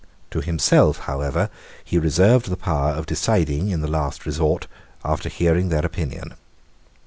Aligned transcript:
To 0.31 0.41
himself, 0.41 1.01
however, 1.01 1.51
he 1.85 1.99
reserved 1.99 2.49
the 2.49 2.57
power 2.57 2.89
of 2.89 3.05
deciding 3.05 3.69
in 3.69 3.81
the 3.81 3.87
last 3.87 4.25
resort, 4.25 4.65
after 5.05 5.29
hearing 5.29 5.69
their 5.69 5.85
opinion. 5.85 6.33